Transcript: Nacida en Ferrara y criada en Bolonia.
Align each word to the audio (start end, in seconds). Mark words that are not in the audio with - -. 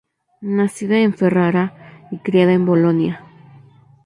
Nacida 0.57 0.97
en 0.97 1.13
Ferrara 1.13 2.07
y 2.09 2.17
criada 2.17 2.53
en 2.53 2.65
Bolonia. 2.65 3.23